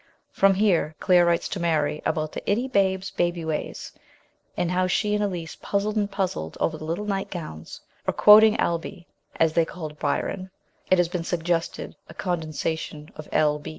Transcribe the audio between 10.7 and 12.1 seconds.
(it has been suggested